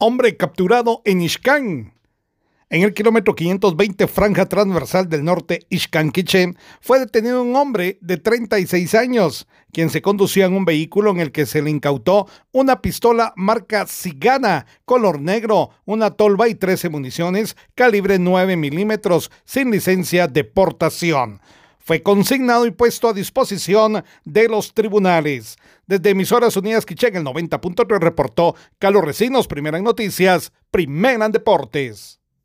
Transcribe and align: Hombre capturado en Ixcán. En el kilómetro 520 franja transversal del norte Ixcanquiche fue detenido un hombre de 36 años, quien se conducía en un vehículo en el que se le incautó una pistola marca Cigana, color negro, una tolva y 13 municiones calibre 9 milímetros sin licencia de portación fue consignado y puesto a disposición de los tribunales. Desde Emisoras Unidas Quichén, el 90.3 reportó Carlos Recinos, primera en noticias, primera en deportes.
Hombre 0.00 0.36
capturado 0.36 1.02
en 1.04 1.22
Ixcán. 1.22 1.92
En 2.70 2.82
el 2.82 2.94
kilómetro 2.94 3.34
520 3.34 4.06
franja 4.06 4.46
transversal 4.46 5.08
del 5.08 5.24
norte 5.24 5.66
Ixcanquiche 5.70 6.54
fue 6.80 7.00
detenido 7.00 7.42
un 7.42 7.56
hombre 7.56 7.98
de 8.00 8.16
36 8.16 8.94
años, 8.94 9.48
quien 9.72 9.90
se 9.90 10.00
conducía 10.00 10.46
en 10.46 10.52
un 10.52 10.64
vehículo 10.64 11.10
en 11.10 11.18
el 11.18 11.32
que 11.32 11.46
se 11.46 11.62
le 11.62 11.70
incautó 11.70 12.28
una 12.52 12.80
pistola 12.80 13.32
marca 13.34 13.86
Cigana, 13.88 14.66
color 14.84 15.20
negro, 15.20 15.70
una 15.84 16.12
tolva 16.12 16.48
y 16.48 16.54
13 16.54 16.90
municiones 16.90 17.56
calibre 17.74 18.20
9 18.20 18.56
milímetros 18.56 19.32
sin 19.44 19.72
licencia 19.72 20.28
de 20.28 20.44
portación 20.44 21.40
fue 21.88 22.02
consignado 22.02 22.66
y 22.66 22.70
puesto 22.70 23.08
a 23.08 23.14
disposición 23.14 24.04
de 24.26 24.46
los 24.46 24.74
tribunales. 24.74 25.56
Desde 25.86 26.10
Emisoras 26.10 26.54
Unidas 26.54 26.84
Quichén, 26.84 27.16
el 27.16 27.24
90.3 27.24 27.98
reportó 27.98 28.54
Carlos 28.78 29.06
Recinos, 29.06 29.46
primera 29.46 29.78
en 29.78 29.84
noticias, 29.84 30.52
primera 30.70 31.24
en 31.24 31.32
deportes. 31.32 32.20